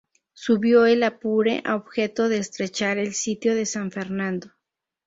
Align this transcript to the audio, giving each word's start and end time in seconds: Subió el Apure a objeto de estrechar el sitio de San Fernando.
Subió 0.33 0.87
el 0.87 1.03
Apure 1.03 1.61
a 1.63 1.75
objeto 1.75 2.27
de 2.27 2.39
estrechar 2.39 2.97
el 2.97 3.13
sitio 3.13 3.53
de 3.53 3.67
San 3.67 3.91
Fernando. 3.91 4.51